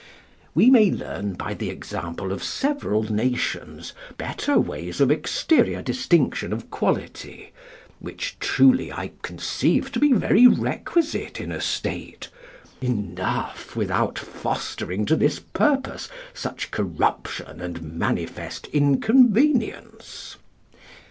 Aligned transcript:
We 0.55 0.71
may 0.71 0.89
learn 0.89 1.33
by 1.33 1.53
the 1.53 1.69
example 1.69 2.31
of 2.31 2.43
several 2.43 3.03
nations 3.03 3.93
better 4.17 4.59
ways 4.59 4.99
of 4.99 5.11
exterior 5.11 5.83
distinction 5.83 6.51
of 6.51 6.71
quality 6.71 7.51
(which, 7.99 8.37
truly, 8.39 8.91
I 8.91 9.11
conceive 9.21 9.91
to 9.91 9.99
be 9.99 10.11
very 10.11 10.47
requisite 10.47 11.39
in 11.39 11.51
a 11.51 11.61
state) 11.61 12.29
enough, 12.81 13.75
without 13.75 14.17
fostering 14.17 15.05
to 15.05 15.15
this 15.15 15.37
purpose 15.39 16.09
such 16.33 16.71
corruption 16.71 17.61
and 17.61 17.83
manifest 17.93 18.65
inconvenience. 18.73 20.37